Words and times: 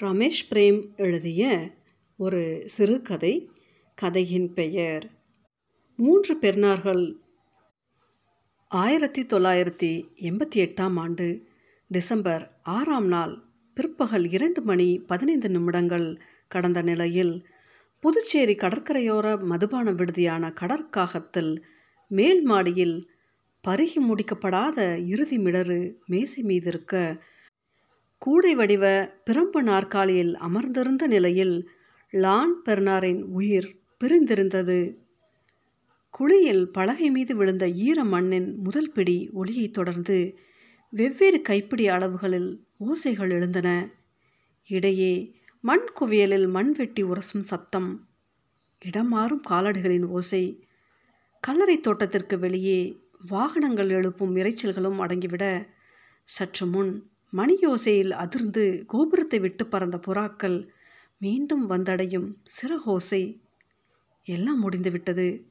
Ramesh 0.00 0.44
frame 0.50 0.78
எழுதிய 0.96 1.42
ஒரு 2.18 2.40
சிறுகதை 2.66 3.32
கதையின் 3.98 4.52
பெயர் 4.54 5.04
மூன்று 5.98 6.34
பெருநார்கள் 6.40 7.02
ஆயிரத்தி 8.70 9.22
தொள்ளாயிரத்தி 9.26 9.90
எண்பத்தி 10.20 10.58
எட்டாம் 10.60 10.96
ஆண்டு 10.96 11.26
டிசம்பர் 11.90 12.44
ஆறாம் 12.70 13.06
நாள் 13.06 13.34
பிற்பகல் 13.76 14.26
இரண்டு 14.30 14.62
மணி 14.62 14.88
பதினைந்து 15.06 15.50
நிமிடங்கள் 15.50 16.08
கடந்த 16.48 16.82
நிலையில் 16.82 17.34
புதுச்சேரி 18.00 18.54
கடற்கரையோர 18.54 19.36
மதுபான 19.44 19.92
விடுதியான 19.92 20.52
கடற்காகத்தில் 20.52 21.52
மேல் 22.10 22.42
மாடியில் 22.42 22.96
பருகி 23.64 24.00
முடிக்கப்படாத 24.08 24.78
இறுதி 25.06 25.38
மிடறு 25.38 25.80
மேசை 26.06 26.42
மீதிருக்க 26.42 26.94
கூடை 28.22 28.54
வடிவ 28.54 29.12
பிரம்பு 29.30 29.62
நாற்காலியில் 29.62 30.36
அமர்ந்திருந்த 30.36 31.06
நிலையில் 31.06 31.70
லான் 32.10 32.62
பெர்னாரின் 32.62 33.22
உயிர் 33.22 33.76
பிரிந்திருந்தது. 34.00 34.96
குழியில் 36.10 36.68
பலகை 36.68 37.10
மீது 37.10 37.36
விழுந்த 37.36 37.68
ஈர 37.68 38.04
மண்ணின் 38.04 38.56
முதல் 38.56 38.92
பிடி 38.92 39.30
ஒளியைத் 39.34 39.72
தொடர்ந்து 39.72 40.38
வெவ்வேறு 40.90 41.42
கைப்பிடி 41.42 41.88
அளவுகளில் 41.88 42.64
ஓசைகள் 42.78 43.30
எழுந்தன. 43.30 43.90
இடையே 44.66 45.34
மண் 45.60 45.86
குவியலில் 46.00 46.48
மண்வெட்டி 46.48 47.04
உரசும் 47.04 47.44
சப்தம் 47.44 48.04
இடமாறும் 48.84 49.42
காலடிகளின் 49.50 50.06
ஓசை 50.06 50.64
கல்லறை 51.40 51.80
தோட்டத்திற்கு 51.80 52.38
வெளியே 52.38 53.08
வாகனங்கள் 53.26 53.88
எழுப்பும் 53.88 54.36
இறைச்சல்களும் 54.36 54.98
அடங்கிவிட 54.98 55.66
சற்று 56.24 56.66
முன் 56.66 57.09
மணியோசையில் 57.32 58.10
அதிர்ந்து 58.10 58.84
கோபுரத்தை 58.86 59.38
விட்டு 59.38 59.66
பறந்த 59.66 60.00
புறாக்கள் 60.06 60.68
மீண்டும் 61.18 61.70
வந்தடையும் 61.70 62.34
சிறகோசை. 62.46 63.40
எல்லாம் 64.24 64.58
முடிந்துவிட்டது. 64.58 65.50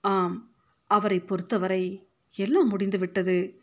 ஆம் 0.00 0.52
அவரை 0.86 1.20
பொறுத்தவரை 1.20 2.08
எல்லாம் 2.30 2.68
முடிந்துவிட்டது. 2.68 3.60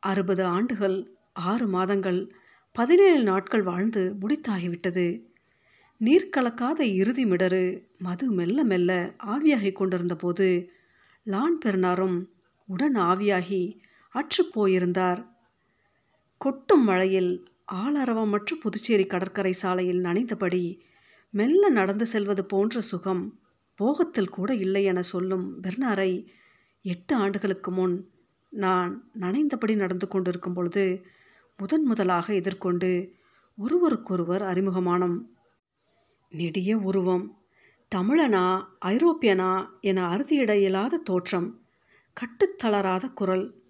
அறுபது 0.00 0.44
ஆண்டுகள் 0.44 1.16
ஆறு 1.32 1.66
மாதங்கள் 1.66 2.32
பதினேழு 2.72 3.22
நாட்கள் 3.22 3.62
வாழ்ந்து 3.62 4.16
முடித்தாகிவிட்டது. 4.20 5.24
நீர் 5.98 6.32
கலக்காத 6.36 6.80
இறுதி 6.80 7.24
மிடரு 7.24 7.86
மது 7.98 8.30
மெல்ல 8.30 8.64
மெல்ல 8.64 9.14
ஆவியாகி 9.26 9.72
கொண்டிருந்த 9.72 10.16
போது 10.16 10.70
லான் 11.24 11.58
பெருனாரும் 11.58 12.28
உடன் 12.66 12.94
ஆவியாகி 12.94 13.80
அற்றுப்போயிருந்தார் 14.14 15.33
கொட்டும் 16.38 16.82
மழையில் 16.82 17.46
ஆளரவமற்ற 17.72 18.54
புதுச்சேரி 18.60 19.06
கடற்கரை 19.06 19.52
சாலையில் 19.52 20.02
நனைந்தபடி 20.02 20.80
மெல்ல 21.30 21.68
நடந்து 21.68 22.06
செல்வது 22.06 22.44
போன்ற 22.44 22.80
சுகம் 22.80 23.40
போகத்தில் 23.80 24.28
கூட 24.28 24.54
இல்லை 24.54 24.84
என 24.84 25.02
சொல்லும் 25.02 25.62
பெர்னாரை 25.62 26.26
எட்டு 26.82 27.16
ஆண்டுகளுக்கு 27.16 27.70
முன் 27.70 28.10
நான் 28.50 29.10
நனைந்தபடி 29.18 29.76
நடந்து 29.76 30.08
கொண்டிருக்கும் 30.08 30.54
பொழுது 30.54 31.04
முதன் 31.56 31.82
முதலாக 31.82 32.34
எதிர்கொண்டு 32.34 33.12
ஒருவருக்கொருவர் 33.56 34.42
அறிமுகமானம். 34.42 35.22
நெடிய 36.30 36.76
உருவம் 36.76 37.38
தமிழனா 37.94 38.64
ஐரோப்பியனா 38.84 39.66
என 39.80 40.16
அறுதியிட 40.16 40.56
இயலாத 40.56 40.96
தோற்றம் 40.96 41.62
கட்டுத்தளராத 42.16 43.12
குரல் 43.12 43.63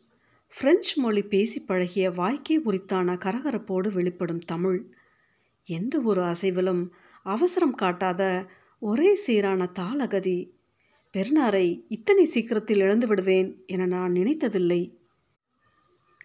பிரெஞ்சு 0.60 1.02
மொழி 1.02 1.22
பேசி 1.22 1.60
பழகிய 1.60 2.10
வாய்க்கே 2.10 2.56
உரித்தான 2.64 3.14
கரகரப்போடு 3.14 3.92
வெளிப்படும் 3.92 4.38
தமிழ். 4.38 4.86
எந்த 5.64 6.00
ஒரு 6.00 6.22
அசைவிலும் 6.22 6.88
அவசரம் 7.22 7.74
காட்டாத 7.74 8.46
ஒரே 8.78 9.14
சீரான 9.14 9.70
தாளகதி. 9.74 10.50
பெருநாரை 11.12 11.84
இத்தனை 11.88 12.24
சீக்கிரத்தில் 12.24 12.78
இழந்து 12.78 13.06
விடுவேன் 13.06 13.62
என 13.67 13.86
நான் 13.86 14.12
நினைத்ததில்லை. 14.12 14.95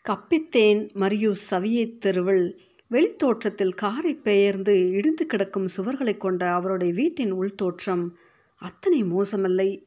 கப்பித்தேன் 0.09 0.90
மரியூஸ் 0.94 1.46
சவியை 1.52 1.98
தெருவில் 1.98 2.59
வெளித்தோற்றத்தில் 2.88 3.74
காரை 3.74 4.14
பெயர்ந்து 4.14 4.92
இடிந்து 4.92 5.26
கிடக்கும் 5.26 5.68
சுவர்களை 5.78 6.18
கொண்ட 6.18 6.52
அவருடைய 6.52 6.94
வீட்டின் 6.94 7.32
உள்தோற்றம் 7.32 8.18
அத்தனை 8.56 9.03
மோசமில்லை. 9.03 9.86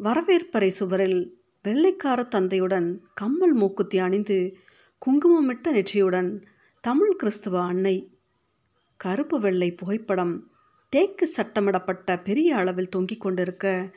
வரவேற்பறை 0.00 0.66
சுவரில் 0.66 1.43
வெள்ளைக்கார 1.64 2.22
தந்தையுடன் 2.22 3.00
கம்மல் 3.14 3.54
மூக்குத்தி 3.54 3.98
அணிந்து 3.98 4.56
குங்குமமிட்ட 4.98 5.72
நெற்றியுடன் 5.72 6.42
தமிழ் 6.80 7.16
கிறிஸ்துவ 7.16 7.62
அன்னை 7.62 8.18
கருப்பு 8.96 9.40
வெள்ளை 9.40 9.72
புகைப்படம் 9.72 10.50
தேக்கு 10.88 11.32
சட்டமிடப்பட்ட 11.36 12.22
பெரிய 12.22 12.56
அளவில் 12.56 12.88
தொங்கிக் 12.88 13.20
கொண்டிருக்க 13.20 13.90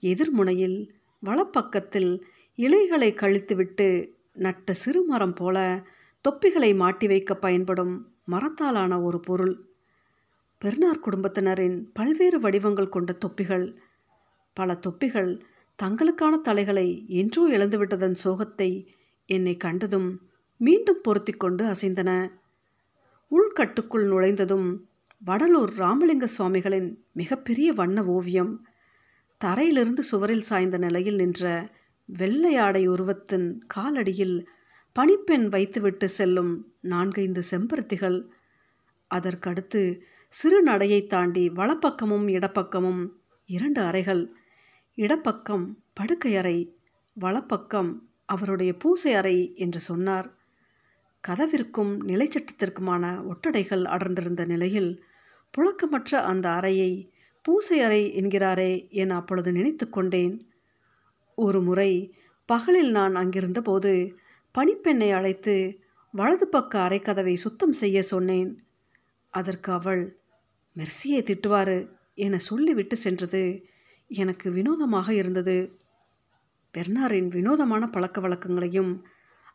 எதிர்முனையில் 0.00 0.88
வலப்பக்கத்தில் 1.24 2.22
இலைகளை 2.54 3.12
கழித்துவிட்டு 3.12 4.12
நட்ட 4.32 4.72
சிறுமரம் 4.72 5.34
போல 5.34 5.86
தொப்பிகளை 6.28 6.76
மாட்டி 6.76 7.06
வைக்க 7.06 7.34
பயன்படும் 7.34 8.12
மரத்தாலான 8.24 9.02
ஒரு 9.02 9.20
பொருள். 9.20 9.66
பெருனார் 10.58 11.00
குடும்பத்தினரின் 11.00 11.90
பல்வேறு 11.92 12.40
வடிவங்கள் 12.40 12.88
கொண்ட 12.88 13.18
தொப்பிகள். 13.26 13.76
பல 14.52 14.78
தொப்பிகள் 14.86 15.40
தங்களுக்கான 15.82 16.40
தலைகளை 16.40 17.06
என்றோ 17.06 17.42
இழந்துவிட்டதன் 17.48 18.16
சோகத்தை 18.24 18.86
என்னை 19.26 19.56
கண்டதும் 19.56 20.20
மீண்டும் 20.56 21.00
பொருத்தி 21.02 21.32
கொண்டு 21.32 21.64
அசைந்தன. 21.64 22.10
உள்கட்டுக்குள் 23.30 24.06
நுழைந்ததும் 24.06 24.86
வடலூர் 25.26 25.72
ராமலிங்க 25.76 26.26
சுவாமிகளின் 26.26 26.88
மிகப்பெரிய 27.12 27.72
வண்ண 27.72 28.04
ஓவியம். 28.04 28.64
தரையிலிருந்து 29.44 29.98
சுவரில் 29.98 30.40
சாய்ந்த 30.40 30.78
நிலையில் 30.78 31.14
நின்ற 31.14 31.72
வெள்ளை 32.04 32.56
ஆடை 32.56 32.88
உருவத்தின் 32.88 33.60
காலடியில் 33.74 34.46
பனிப்பெண் 34.96 35.46
வைத்துவிட்டு 35.48 36.08
செல்லும் 36.08 36.52
நான்கைந்து 36.80 37.42
செம்பருத்திகள். 37.50 38.18
அதற்கடுத்து 39.10 39.82
சிறு 40.28 40.62
நடையை 40.62 41.06
தாண்டி 41.06 41.48
வலப்பக்கமும் 41.48 42.26
இடப்பக்கமும் 42.28 43.02
இரண்டு 43.46 43.80
அறைகள் 43.82 44.22
இடப்பக்கம் 45.00 45.82
படுக்கை 45.94 46.36
அறை 46.36 46.78
வலப்பக்கம் 47.12 48.08
அவருடைய 48.24 48.76
பூசை 48.76 49.14
அறை 49.14 49.54
என்று 49.54 49.80
சொன்னார். 49.80 50.36
கதவிற்கும் 51.28 52.00
நிலைச்சட்டத்திற்குமான 52.06 53.26
ஒட்டடைகள் 53.26 53.84
அடர்ந்திருந்த 53.84 54.44
நிலையில் 54.44 55.04
புழக்கமற்ற 55.50 56.14
அந்த 56.14 56.48
அறையை 56.50 57.12
பூசை 57.42 57.80
அறை 57.80 58.14
என்கிறாரே 58.14 58.90
என 58.90 59.14
அப்பொழுது 59.14 59.52
நினைத்து 59.52 59.88
கொண்டேன். 59.88 60.50
ஒரு 61.34 61.62
முறை 61.62 62.14
பகலில் 62.46 62.90
நான் 62.90 63.14
அங்கிருந்தபோது 63.14 64.14
பணிப்பெண்ணை 64.58 65.10
அழைத்து 65.12 65.78
வலது 66.10 66.48
பக்க 66.48 66.78
அறைக்கதவை 66.78 67.34
சுத்தம் 67.34 67.72
செய்ய 67.72 68.02
சொன்னேன். 68.02 68.58
அதற்கு 69.30 69.72
அவள் 69.72 70.18
மெர்சியை 70.76 71.22
திட்டுவாரு 71.22 71.88
என 72.14 72.38
சொல்லிவிட்டு 72.38 72.96
சென்றது. 72.96 73.67
எனக்கு 74.08 74.50
வினோதமாக 74.50 75.14
இருந்தது. 75.14 75.78
பெர்னாரின் 76.74 77.28
வினோதமான 77.28 77.86
பழக்க 77.86 78.20
வழக்கங்களையும் 78.20 79.04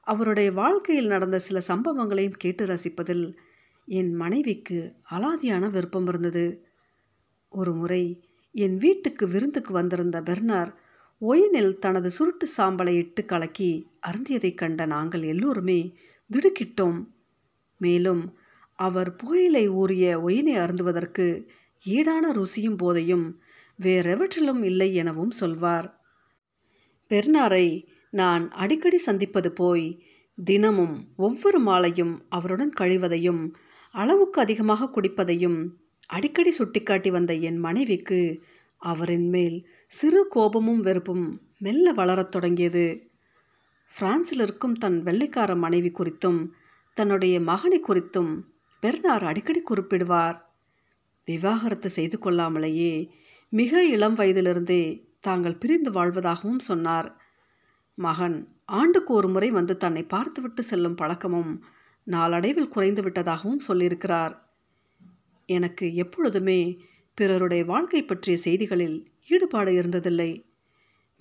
அவருடைய 0.02 0.52
வாழ்க்கையில் 0.52 1.08
நடந்த 1.08 1.40
சில 1.40 1.62
சம்பவங்களையும் 1.68 2.38
கேட்டு 2.38 2.66
ரசிப்பதில் 2.66 3.38
என் 3.86 4.14
மனைவிக்கு 4.14 4.96
அலாதியான 5.12 5.70
விருப்பம் 5.70 6.08
இருந்தது. 6.08 6.66
ஒரு 7.50 7.74
முறை 7.74 8.30
என் 8.52 8.78
வீட்டுக்கு 8.78 9.28
விருந்துக்கு 9.28 9.74
வந்திருந்த 9.74 10.22
பெர்னார் 10.22 10.82
ஒயினில் 11.22 11.80
தனது 11.80 12.10
சுருட்டு 12.10 12.48
சாம்பலை 12.58 12.96
இட்டு 12.96 13.26
கலக்கி 13.26 13.92
அருந்தியதைக் 14.08 14.58
கண்ட 14.58 14.86
நாங்கள் 14.86 15.22
எல்லோருமே 15.22 15.98
திடுக்கிட்டோம். 16.30 17.08
மேலும் 17.78 18.38
அவர் 18.74 19.16
புகையிலை 19.16 19.70
ஊறிய 19.70 20.20
ஒயினை 20.20 20.56
அருந்துவதற்கு 20.58 21.48
ஈடான 21.86 22.32
ருசியும் 22.34 22.78
போதையும் 22.78 23.42
வேறெவற்றிலும் 23.82 24.64
இல்லை 24.64 24.96
எனவும் 24.96 25.32
சொல்வார். 25.32 26.02
பெர்னாரை 27.10 27.88
நான் 28.10 28.52
அடிக்கடி 28.52 28.98
சந்திப்பது 28.98 29.52
போய் 29.52 30.06
தினமும் 30.44 31.14
ஒவ்வொரு 31.16 31.60
மாலையும் 31.60 32.26
அவருடன் 32.30 32.74
கழிவதையும் 32.80 33.54
அளவுக்கு 33.92 34.42
அதிகமாக 34.42 34.86
குடிப்பதையும் 34.86 35.70
அடிக்கடி 36.06 36.52
சுட்டிக்காட்டி 36.52 37.12
வந்த 37.12 37.34
என் 37.34 37.58
மனைவிக்கு 37.58 38.44
அவரின் 38.78 39.30
மேல் 39.30 39.68
சிறு 39.88 40.28
கோபமும் 40.28 40.82
வெறுப்பும் 40.82 41.42
மெல்ல 41.58 41.94
வளரத் 41.94 42.32
தொடங்கியது. 42.32 43.12
பிரான்சில் 44.00 44.40
இருக்கும் 44.40 44.74
தன் 44.74 45.04
வெள்ளைக்கார 45.04 45.56
மனைவி 45.56 45.92
குறித்தும் 45.92 46.48
தன்னுடைய 46.94 47.40
மகனை 47.40 47.82
குறித்தும் 47.88 48.42
பெர்னார் 48.80 49.24
அடிக்கடி 49.24 49.64
குறிப்பிடுவார். 49.64 50.42
விவாகரத்து 51.26 51.90
செய்து 51.90 52.20
கொள்ளாமலேயே 52.20 53.12
மிக 53.56 53.86
இளம் 53.86 54.14
வயதிலிருந்தே 54.14 55.08
தாங்கள் 55.20 55.58
பிரிந்து 55.58 55.92
வாழ்வதாகவும் 55.92 56.60
சொன்னார். 56.60 57.22
மகன் 57.96 58.48
ஆண்டுக்கு 58.66 59.14
ஒரு 59.14 59.30
முறை 59.30 59.50
வந்து 59.50 59.78
தன்னை 59.78 60.04
பார்த்துவிட்டு 60.04 60.64
செல்லும் 60.64 60.96
பழக்கமும் 60.96 61.64
நாளடைவில் 62.04 62.68
குறைந்து 62.68 63.02
விட்டதாகவும் 63.02 63.66
சொல்லியிருக்கிறார். 63.68 64.34
எனக்கு 65.46 65.96
எப்பொழுதுமே 65.96 66.80
பிறருடைய 67.14 67.66
வாழ்க்கை 67.66 68.04
பற்றிய 68.04 68.38
செய்திகளில் 68.38 68.98
ஈடுபாடு 69.28 69.72
இருந்ததில்லை. 69.72 70.44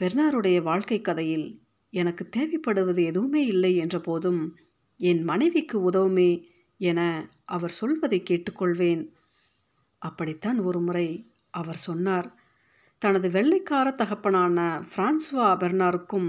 பெர்னாருடைய 0.02 0.62
வாழ்க்கை 0.62 1.00
கதையில் 1.00 1.60
எனக்கு 1.90 2.28
தேவைப்படுவது 2.36 3.04
எதுவுமே 3.04 3.46
இல்லை 3.46 3.76
என்ற 3.76 4.00
போதும் 4.00 4.56
என் 4.96 5.22
மனைவிக்கு 5.22 5.90
உதவுமே 5.90 6.48
என 6.78 7.00
அவர் 7.44 7.70
சொல்வதை 7.70 8.22
கேட்டுக்கொள்வேன். 8.30 9.08
அப்படித்தான் 9.98 10.58
ஒரு 10.58 10.80
முறை 10.80 11.31
அவர் 11.52 11.76
சொன்னார் 11.76 12.28
தனது 13.02 13.28
வெள்ளைக்கார 13.28 13.92
தகப்பனான 13.92 14.58
பிரான்சுவா 14.96 15.48
பெர்னாருக்கும் 15.62 16.28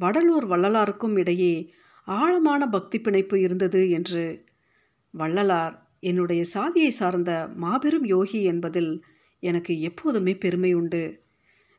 வடலூர் 0.00 0.46
வள்ளலாருக்கும் 0.52 1.18
இடையே 1.18 1.54
ஆழமான 2.04 2.68
பக்தி 2.68 3.00
பிணைப்பு 3.00 3.40
இருந்தது 3.40 3.90
என்று. 3.90 4.44
வள்ளலார் 5.14 5.74
என்னுடைய 6.00 6.44
சாதியை 6.44 6.90
சார்ந்த 6.90 7.48
மாபெரும் 7.54 8.04
யோகி 8.04 8.40
என்பதில் 8.42 8.92
எனக்கு 9.42 9.80
எப்போதுமே 9.80 10.34
பெருமை 10.34 10.72
உண்டு. 10.72 11.02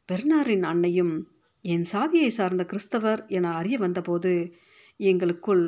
பெர்னாரின் 0.06 0.64
அன்னையும் 0.64 1.14
என் 1.62 1.84
சாதியை 1.84 2.30
சார்ந்த 2.30 2.66
கிறிஸ்தவர் 2.66 3.26
என 3.28 3.52
அறிய 3.54 3.78
வந்தபோது 3.78 4.34
எங்களுக்குள் 4.98 5.66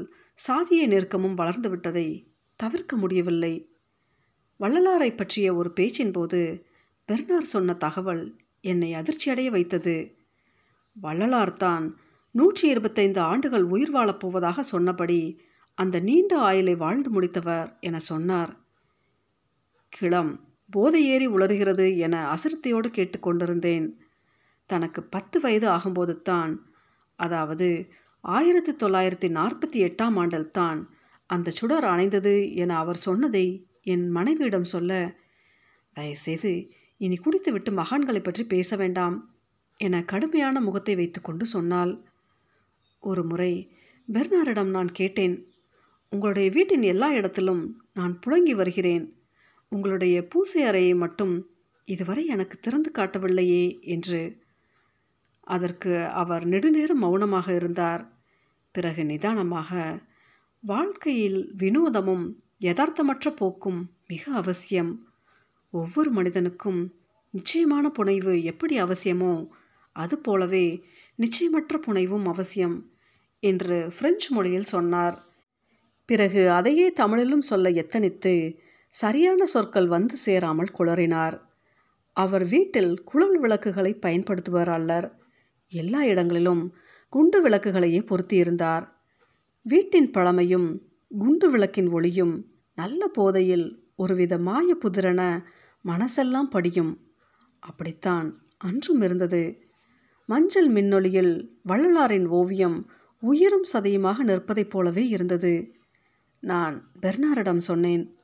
சாதிய 0.48 0.84
நெருக்கமும் 0.88 1.38
வளர்ந்துவிட்டதை 1.38 2.08
தவிர்க்க 2.56 2.96
முடியவில்லை. 2.96 3.54
வள்ளலாரை 4.60 5.16
பற்றிய 5.16 5.56
ஒரு 5.56 5.74
பேச்சின் 5.74 6.12
போது 6.12 6.42
பெர்னார் 7.10 7.54
சொன்ன 7.54 7.74
தகவல் 7.76 8.24
என்னை 8.64 8.90
அதிர்ச்சியடைய 8.94 9.50
வைத்தது. 9.50 9.96
வள்ளலார் 10.96 11.54
தான் 11.58 11.86
நூற்றி 12.36 12.66
இருபத்தைந்து 12.68 13.20
ஆண்டுகள் 13.22 13.64
உயிர் 13.64 13.92
வாழப் 13.92 14.20
போவதாக 14.20 14.64
சொன்னபடி 14.64 15.22
அந்த 15.78 16.00
நீண்ட 16.00 16.34
ஆயுளை 16.40 16.76
வாழ்ந்து 16.76 17.10
முடித்தவர் 17.10 17.70
என 17.80 18.00
சொன்னார். 18.00 18.52
கிளம் 19.94 20.32
போதை 20.70 21.02
ஏறி 21.08 21.28
உளறுகிறது 21.28 21.86
என 21.98 22.16
அசிரத்தையோடு 22.34 22.90
கேட்டுக்கொண்டிருந்தேன் 22.94 23.88
தனக்கு 24.70 25.02
பத்து 25.06 25.38
வயது 25.40 25.68
ஆகும்போது 25.68 26.14
தான் 26.22 26.54
அதாவது 27.20 27.68
ஆயிரத்தி 28.24 28.74
தொள்ளாயிரத்தி 28.76 29.30
நாற்பத்தி 29.30 29.80
எட்டாம் 29.88 30.18
ஆண்டில் 30.18 30.52
தான் 30.52 30.80
அந்த 31.30 31.52
சுடர் 31.52 31.86
அணைந்தது 31.86 32.36
என 32.56 32.78
அவர் 32.78 33.00
சொன்னதை 33.00 33.46
என் 33.84 34.06
மனைவியிடம் 34.10 34.70
சொல்ல 34.74 34.92
தயவுசெய்து 35.96 36.54
இனி 37.02 37.16
குடித்துவிட்டு 37.18 37.72
மகான்களை 37.72 38.24
பற்றி 38.24 38.44
பேச 38.44 38.76
வேண்டாம் 38.76 39.16
என 39.78 40.04
கடுமையான 40.04 40.62
முகத்தை 40.62 40.96
வைத்துக்கொண்டு 40.96 41.46
சொன்னாள். 41.46 41.94
ஒரு 43.00 43.24
முறை 43.24 43.54
பெர்னாரிடம் 44.14 44.70
நான் 44.70 44.92
கேட்டேன் 44.92 45.50
உங்களுடைய 46.10 46.50
வீட்டின் 46.50 46.82
எல்லா 46.82 47.12
இடத்திலும் 47.12 47.64
நான் 47.94 48.20
புழங்கி 48.26 48.52
வருகிறேன். 48.52 49.06
உங்களுடைய 49.70 50.28
பூசை 50.28 50.64
அறையை 50.64 50.94
மட்டும் 50.94 51.34
இதுவரை 51.86 52.26
எனக்கு 52.26 52.60
திறந்து 52.60 52.92
காட்டவில்லையே 52.98 53.82
என்று. 53.82 54.22
அதற்கு 55.42 56.06
அவர் 56.08 56.46
நெடுநேரம் 56.46 57.04
மௌனமாக 57.04 57.56
இருந்தார். 57.56 58.04
பிறகு 58.72 59.06
நிதானமாக 59.06 60.02
வாழ்க்கையில் 60.64 61.40
வினோதமும் 61.58 62.26
யதார்த்தமற்ற 62.60 63.30
போக்கும் 63.36 63.80
மிக 64.08 64.32
அவசியம். 64.32 64.92
ஒவ்வொரு 65.74 66.10
மனிதனுக்கும் 66.12 66.80
நிச்சயமான 67.34 67.90
புனைவு 67.90 68.44
எப்படி 68.44 68.82
அவசியமோ 68.82 69.34
அதுபோலவே 69.96 70.66
நிச்சயமற்ற 71.20 71.78
புனைவும் 71.88 72.26
அவசியம் 72.26 72.76
என்று 73.44 73.78
பிரெஞ்சு 74.00 74.30
மொழியில் 74.30 74.64
சொன்னார். 74.64 75.18
பிறகு 76.06 76.42
அதையே 76.52 76.88
தமிழிலும் 76.92 77.42
சொல்ல 77.42 77.70
எத்தனித்து 77.70 78.34
சரியான 78.94 79.46
சொற்கள் 79.46 79.88
வந்து 79.88 80.16
சேராமல் 80.16 80.76
குளறினார். 80.80 81.36
அவர் 82.16 82.46
வீட்டில் 82.48 83.04
குழல் 83.04 83.40
விளக்குகளை 83.40 83.92
பயன்படுத்துவார் 84.02 84.72
அல்லர். 84.72 85.08
எல்லா 85.72 86.04
இடங்களிலும் 86.04 86.64
குண்டு 87.10 87.50
விளக்குகளையே 87.50 88.02
பொருத்தியிருந்தார். 88.02 88.86
வீட்டின் 89.66 90.10
பழமையும் 90.12 90.70
குண்டு 91.18 91.48
விளக்கின் 91.52 91.90
ஒளியும் 91.90 92.36
நல்ல 92.78 93.08
போதையில் 93.08 93.68
ஒருவித 93.96 94.38
மாய 94.38 94.76
புதிரன 94.76 95.22
மனசெல்லாம் 95.86 96.50
படியும். 96.50 97.12
அப்படித்தான் 97.60 98.42
அன்றும் 98.58 99.02
இருந்தது. 99.02 99.62
மஞ்சள் 100.26 100.74
மின்னொளியில் 100.74 101.48
வள்ளலாரின் 101.68 102.28
ஓவியம் 102.28 102.92
உயிரும் 103.22 103.64
சதையுமாக 103.74 104.18
நிற்பதைப் 104.18 104.70
போலவே 104.70 105.08
இருந்தது. 105.08 105.74
நான் 106.40 106.92
பெர்னாரிடம் 107.02 107.58
சொன்னேன் 107.58 108.16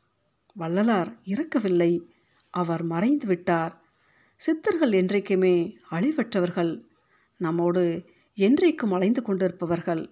வள்ளலார் 0.53 1.17
இறக்கவில்லை. 1.23 2.09
அவர் 2.49 2.83
மறைந்து 2.83 3.27
விட்டார். 3.27 3.81
சித்தர்கள் 4.35 4.91
என்றைக்குமே 4.91 5.77
அழிவற்றவர்கள். 5.91 6.81
நம்மோடு 7.37 8.05
என்றைக்கும் 8.35 8.93
அலைந்து 8.93 9.21
கொண்டிருப்பவர்கள். 9.21 10.09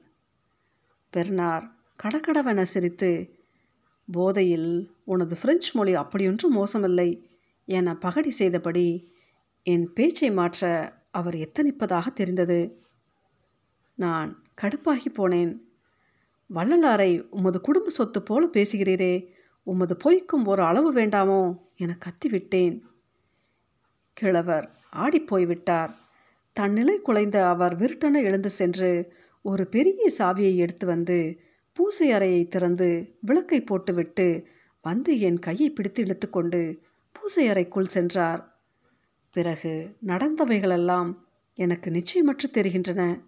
பெர்னார் 1.09 1.71
கடகடவென 2.03 2.61
சிரித்து 2.61 3.35
போதையில் 4.11 4.91
உனது 5.03 5.37
பிரெஞ்சு 5.41 5.71
மொழி 5.73 5.95
அப்படியொன்றும் 5.95 6.55
மோசமில்லை. 6.55 7.23
என 7.65 7.97
பகடி 7.97 8.29
செய்தபடி 8.29 9.09
என் 9.63 9.93
பேச்சை 9.93 10.31
மாற்ற 10.31 10.93
அவர் 11.11 11.33
எத்தனிப்பதாக 11.33 12.07
தெரிந்தது? 12.13 12.77
நான் 13.95 14.43
கடுப்பாகி 14.61 15.09
போனேன். 15.13 15.59
வள்ளலாரை 16.53 17.29
உமது 17.29 17.61
குடும்ப 17.61 17.89
சொத்து 17.89 18.23
போல 18.23 18.49
பேசுகிறீரே 18.53 19.27
உமது 19.63 19.97
பொய்க்கும் 20.03 20.45
ஒரு 20.45 20.63
அளவு 20.63 20.93
வேண்டாமோ? 20.93 21.57
என 21.75 21.97
கத்திவிட்டேன். 22.05 22.81
கிழவர் 24.13 24.71
ஆடிப்போய்விட்டார் 24.95 25.93
தன்னிலை 26.53 27.01
குலைந்த 27.05 27.43
அவர் 27.43 27.75
விருட்டென 27.75 28.21
எழுந்து 28.23 28.49
சென்று 28.49 29.13
ஒரு 29.41 29.67
பெரிய 29.67 30.11
சாவியை 30.17 30.55
எடுத்து 30.55 30.85
வந்து 30.87 31.39
பூசை 31.73 32.11
அறையை 32.11 32.47
திறந்து 32.47 33.15
விளக்கை 33.21 33.63
போட்டுவிட்டு 33.63 34.47
வந்து 34.81 35.19
என் 35.19 35.39
கையை 35.39 35.69
பிடித்து 35.69 36.03
இழுத்துக்கொண்டு 36.03 36.79
பூசை 37.19 37.47
அறைக்குள் 37.47 37.85
சென்றார். 37.85 38.59
பிறகு 39.31 39.95
நடந்தவைகளெல்லாம் 40.05 41.15
எனக்கு 41.53 41.91
நிச்சயமற்று 41.91 42.51
தெரிகின்றன. 42.51 43.21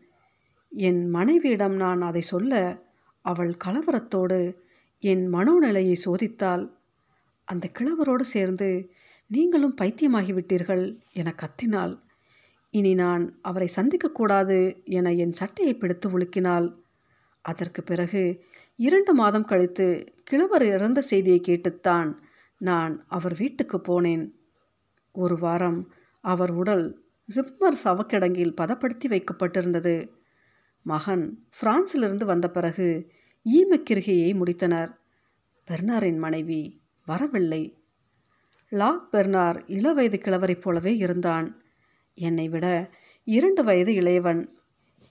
என் 0.69 1.09
மனைவியிடம் 1.09 1.75
நான் 1.75 2.01
அதை 2.01 2.21
சொல்ல 2.21 2.81
அவள் 3.21 3.57
கலவரத்தோடு 3.65 4.55
என் 4.99 5.33
மனோநிலையை 5.33 5.95
சோதித்தால் 6.05 6.75
அந்த 7.45 7.69
கிழவரோடு 7.79 8.21
சேர்ந்து 8.21 8.89
நீங்களும் 9.27 9.75
பைத்தியமாகிவிட்டீர்கள் 9.81 10.99
என 11.13 11.33
கத்தினாள். 11.37 11.99
இனி 12.69 12.93
நான் 12.93 13.39
அவரை 13.41 13.69
சந்திக்கக்கூடாது 13.75 14.83
என 14.83 15.13
என் 15.13 15.33
சட்டையை 15.33 15.73
பிடித்து 15.75 16.19
உலுக்கினாள். 16.19 16.75
அதற்கு 17.41 17.83
பிறகு 17.83 18.43
இரண்டு 18.75 19.13
மாதம் 19.13 19.45
கழித்து 19.45 20.13
கிழவர் 20.23 20.65
இறந்த 20.65 21.01
செய்தியை 21.01 21.39
கேட்டுத்தான் 21.39 22.09
நான் 22.57 23.05
அவர் 23.07 23.37
வீட்டுக்கு 23.37 23.77
போனேன். 23.77 24.31
ஒரு 25.11 25.37
வாரம் 25.37 25.93
அவர் 26.21 26.51
உடல் 26.51 27.03
ஜிப்மர் 27.35 27.75
சவக்கிடங்கில் 27.83 28.55
பதப்படுத்தி 28.55 29.07
வைக்கப்பட்டிருந்தது. 29.07 30.09
மகன் 30.81 31.47
பிரான்சிலிருந்து 31.61 32.25
வந்த 32.25 32.49
பிறகு 32.49 33.11
ஈமக்கிருகையை 33.45 34.33
முடித்தனர். 34.33 34.97
பெர்னாரின் 35.65 36.17
மனைவி 36.17 36.81
வரவில்லை. 37.05 37.83
லாக் 38.69 39.11
பெர்னார் 39.11 39.63
இளவயது 39.67 40.17
கிழவரைப் 40.17 40.61
போலவே 40.61 40.97
இருந்தான். 40.97 41.61
என்னை 42.13 42.49
விட 42.49 42.93
இரண்டு 43.23 43.63
வயது 43.63 43.93
இளையவன். 43.93 44.47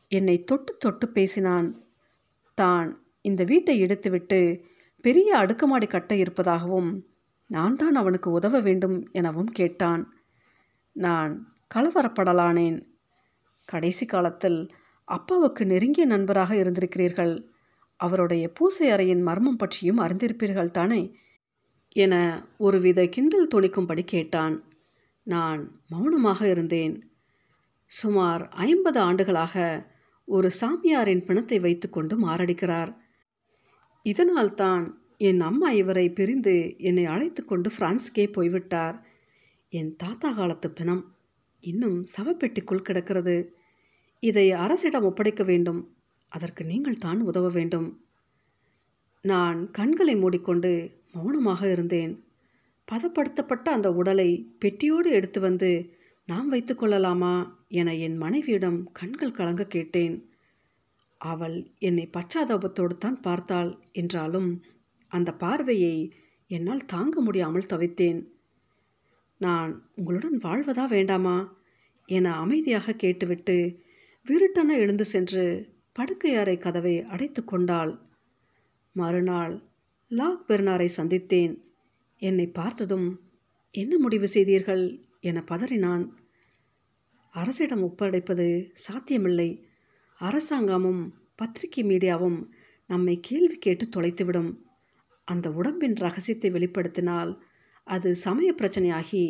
என்னை 0.09 0.45
தொட்டு 0.45 0.77
தொட்டு 0.77 1.09
பேசினான். 1.09 1.85
தான் 2.55 3.07
இந்த 3.21 3.45
வீட்டை 3.45 3.83
எடுத்துவிட்டு 3.83 4.63
பெரிய 5.01 5.37
அடுக்குமாடி 5.37 5.87
கட்ட 5.87 6.15
இருப்பதாகவும் 6.15 7.07
நான் 7.47 7.77
தான் 7.77 7.95
அவனுக்கு 7.95 8.31
உதவ 8.31 8.61
வேண்டும் 8.61 9.09
எனவும் 9.13 9.47
கேட்டான். 9.47 10.13
நான் 10.93 11.55
கலவரப்படலானேன் 11.75 12.83
கடைசி 13.65 14.07
காலத்தில் 14.07 14.73
அப்பாவுக்கு 15.05 15.67
நெருங்கிய 15.67 16.07
நண்பராக 16.07 16.55
இருந்திருக்கிறீர்கள். 16.55 17.49
அவருடைய 17.97 18.53
பூசை 18.53 18.91
அறையின் 18.91 19.23
மர்மம் 19.23 19.57
பற்றியும் 19.57 19.99
அறிந்திருப்பீர்கள் 19.99 20.71
தானே? 20.71 21.15
என 21.89 22.45
ஒருவித 22.59 23.07
கிண்டல் 23.07 23.49
துணிக்கும்படி 23.55 24.05
கேட்டான். 24.05 24.65
நான் 25.23 25.83
மௌனமாக 25.89 26.49
இருந்தேன். 26.49 27.15
சுமார் 27.87 28.49
ஐம்பது 28.49 29.01
ஆண்டுகளாக 29.01 29.87
ஒரு 30.25 30.51
சாமியாரின் 30.61 31.25
பிணத்தை 31.25 31.59
வைத்துக்கொண்டு 31.61 32.29
மாரடிக்கிறார். 32.29 32.97
இதனால்தான் 34.03 35.06
என் 35.21 35.41
அம்மா 35.41 35.71
இவரை 35.71 36.11
பிரிந்து 36.11 36.77
என்னை 36.79 37.05
அழைத்து 37.05 37.45
கொண்டு 37.45 37.71
பிரான்ஸ்க்கே 37.79 38.33
போய்விட்டார். 38.33 38.97
என் 39.69 39.97
தாத்தா 39.97 40.33
காலத்து 40.33 40.71
பிணம் 40.71 41.15
இன்னும் 41.61 42.07
சவப்பெட்டிக்குள் 42.17 42.87
கிடக்கிறது. 42.89 43.37
இதை 44.21 44.53
அரசிடம் 44.53 45.03
ஒப்படைக்க 45.03 45.43
வேண்டும். 45.45 45.81
அதற்கு 46.29 46.65
நீங்கள் 46.65 46.99
தான் 46.99 47.21
உதவ 47.21 47.49
வேண்டும். 47.49 47.89
நான் 49.25 49.71
கண்களை 49.71 50.15
மூடிக்கொண்டு 50.17 51.01
மௌனமாக 51.13 51.71
இருந்தேன். 51.71 52.13
பதப்படுத்தப்பட்ட 52.93 53.67
அந்த 53.69 53.93
உடலை 53.93 54.31
பெட்டியோடு 54.65 55.09
எடுத்து 55.11 55.41
வந்து 55.41 55.71
நாம் 56.29 56.53
வைத்துக்கொள்ளலாமா 56.53 57.35
என 57.69 57.95
என் 57.95 58.17
மனைவியிடம் 58.17 58.79
கண்கள் 58.93 59.31
கலங்க 59.31 59.65
கேட்டேன். 59.67 60.17
அவள் 61.21 61.57
என்னை 61.79 62.11
பச்சாதாபத்தோடு 62.17 62.95
தான் 62.99 63.21
பார்த்தாள் 63.21 63.71
என்றாலும் 63.93 64.63
அந்த 65.09 65.35
பார்வையை 65.35 66.13
என்னால் 66.47 66.87
தாங்க 66.87 67.21
முடியாமல் 67.21 67.67
தவித்தேன். 67.67 68.27
நான் 69.39 69.91
உங்களுடன் 69.95 70.39
வாழ்வதா 70.39 70.89
வேண்டாமா? 70.89 71.57
என 72.07 72.35
அமைதியாக 72.35 72.93
கேட்டுவிட்டு 72.93 73.81
விருட்டென 74.27 74.69
எழுந்து 74.69 75.05
சென்று 75.05 75.75
படுக்கை 75.93 76.35
அறை 76.35 76.59
கதவை 76.59 77.03
அடைத்து 77.03 77.45
கொண்டாள். 77.45 77.99
மறுநாள் 78.93 79.63
லாக் 80.09 80.51
பெர்னாரை 80.51 80.89
சந்தித்தேன். 80.97 81.61
என்னை 82.19 82.47
பார்த்ததும் 82.47 83.21
என்ன 83.71 83.99
முடிவு 83.99 84.29
செய்தீர்கள்? 84.29 85.05
என 85.21 85.45
பதறினான். 85.49 86.09
அரசிடம் 87.31 87.85
ஒப்படைப்பது 87.85 88.71
சாத்தியமில்லை. 88.73 89.67
அரசாங்கமும் 90.19 91.15
பத்திரிகை 91.37 91.85
மீடியாவும் 91.85 92.47
நம்மை 92.87 93.19
கேள்வி 93.23 93.57
கேட்டு 93.57 93.87
தொலைத்துவிடும். 93.87 94.57
அந்த 95.27 95.53
உடம்பின் 95.53 95.95
ரகசியத்தை 95.95 96.51
வெளிப்படுத்தினால் 96.51 97.39
அது 97.85 98.15
சமய 98.15 98.55
பிரச்சனையாகி 98.63 99.25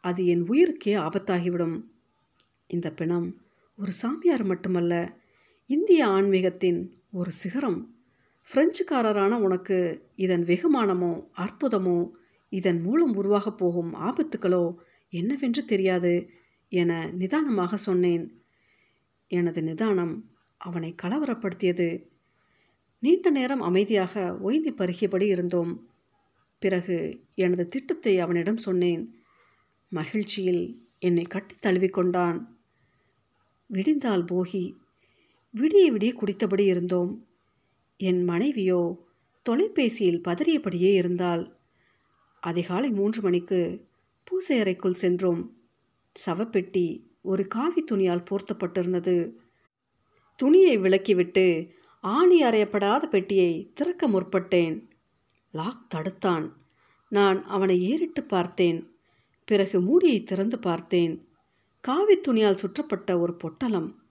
அது 0.00 0.26
என் 0.26 0.44
உயிருக்கே 0.44 0.94
ஆபத்தாகிவிடும். 0.98 1.76
இந்த 2.66 2.92
பிணம் 2.92 3.28
ஒரு 3.76 3.92
சாமியார் 3.92 4.44
மட்டுமல்ல 4.44 4.94
இந்திய 5.66 6.06
ஆன்மீகத்தின் 6.06 6.80
ஒரு 7.12 7.30
சிகரம். 7.30 7.80
பிரெஞ்சுக்காரரான 8.46 9.32
உனக்கு 9.38 9.78
இதன் 10.16 10.44
வெகுமானமோ 10.44 11.12
அற்புதமோ 11.36 12.10
இதன் 12.52 12.80
மூலம் 12.80 13.14
உருவாகப் 13.14 13.58
போகும் 13.58 13.94
ஆபத்துக்களோ 13.94 14.64
என்னவென்று 15.12 15.64
தெரியாது 15.64 16.12
என 16.72 17.10
நிதானமாக 17.12 17.76
சொன்னேன். 17.76 18.24
எனது 19.30 19.62
நிதானம் 19.62 20.14
அவனை 20.60 20.94
கலவரப்படுத்தியது. 21.02 21.88
நீண்ட 23.02 23.30
நேரம் 23.30 23.60
அமைதியாக 23.60 24.36
ஒய்ந்து 24.40 24.70
பருகியபடி 24.70 25.22
இருந்தோம். 25.22 25.72
பிறகு 26.58 27.24
எனது 27.34 27.68
திட்டத்தை 27.68 28.18
அவனிடம் 28.18 28.56
சொன்னேன். 28.56 29.02
மகிழ்ச்சியில் 29.92 30.62
என்னை 30.98 31.24
கட்டி 31.24 31.54
தழுவிக்கொண்டான் 31.62 32.38
விடிந்தால் 33.70 34.24
போகி 34.24 34.64
விடிய 35.54 35.86
விடிய 35.92 36.12
குடித்தபடி 36.12 36.64
இருந்தோம். 36.64 37.26
என் 37.96 38.24
மனைவியோ 38.24 39.08
தொலைபேசியில் 39.42 40.20
பதறியபடியே 40.20 40.92
இருந்தாள். 40.94 41.58
அதிகாலை 42.42 42.90
மூன்று 42.90 43.20
மணிக்கு 43.22 43.88
பூசை 44.24 44.58
அறைக்குள் 44.60 44.92
சென்றோம். 44.92 45.42
சவப்பெட்டி 46.26 46.86
ஒரு 47.22 47.46
காவி 47.46 47.84
துணியால் 47.84 48.26
போர்த்தப்பட்டிருந்தது. 48.30 49.32
துணியை 50.36 50.78
விலக்கிவிட்டு 50.78 51.46
ஆணி 52.00 52.42
அறையப்படாத 52.42 53.02
பெட்டியை 53.02 53.70
திறக்க 53.74 54.08
முற்பட்டேன். 54.08 54.88
லாக் 55.52 55.86
தடுத்தான். 55.94 56.50
நான் 57.08 57.44
அவனை 57.44 57.82
ஏறிட்டு 57.82 58.24
பார்த்தேன். 58.24 58.94
பிறகு 59.44 59.80
மூடியை 59.80 60.22
திறந்து 60.22 60.58
பார்த்தேன். 60.58 61.28
காவி 61.80 62.20
துணியால் 62.20 62.56
சுற்றப்பட்ட 62.56 63.18
ஒரு 63.18 63.34
பொட்டலம். 63.34 64.02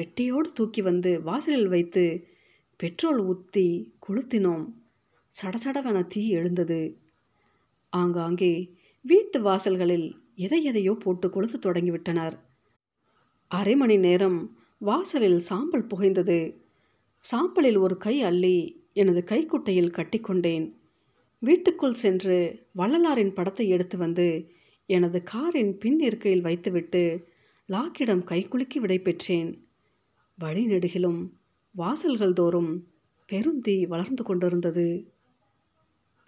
பெட்டியோடு 0.00 0.52
தூக்கி 0.52 0.82
வந்து 0.82 1.22
வாசலில் 1.22 1.68
வைத்து 1.68 2.26
பெட்ரோல் 2.76 3.18
ஊற்றி 3.18 3.94
கொளுத்தினோம். 4.08 4.72
சடசடவென 5.42 6.06
தீ 6.06 6.28
எழுந்தது. 6.28 6.98
ஆங்காங்கே 7.90 8.74
வீட்டு 9.02 9.40
வாசல்களில் 9.40 10.16
எதை 10.34 10.64
எதையோ 10.64 10.96
போட்டு 10.98 11.28
கொளுத்து 11.28 11.54
தொடங்கிவிட்டனர். 11.60 12.32
அரை 13.48 13.74
மணி 13.74 13.96
நேரம் 13.96 14.58
வாசலில் 14.78 15.40
சாம்பல் 15.40 15.86
புகைந்தது. 15.86 16.61
சாம்பலில் 17.30 17.78
ஒரு 17.78 17.96
கை 17.96 18.22
அள்ளி 18.22 18.84
எனது 18.92 19.24
கைக்குட்டையில் 19.24 19.90
கட்டிக்கொண்டேன். 19.90 20.72
வீட்டுக்குள் 21.38 21.94
சென்று 21.94 22.66
வள்ளலாரின் 22.76 23.34
படத்தை 23.34 23.68
எடுத்து 23.68 23.98
வந்து 23.98 24.50
எனது 24.86 25.22
காரின் 25.22 25.78
பின் 25.78 25.98
இருக்கையில் 25.98 26.40
வைத்துவிட்டு 26.40 27.28
லாக்கிடம் 27.68 28.24
கைக்குலுக்கி 28.24 28.78
விடை 28.78 28.98
பெற்றேன். 28.98 29.66
வழி 30.38 30.66
நெடுகிலும் 30.66 31.28
வாசல்கள் 31.70 32.32
தோறும் 32.32 32.86
பெருந்தீ 33.32 33.86
வளர்ந்து 33.86 34.22
கொண்டிருந்தது. 34.24 35.11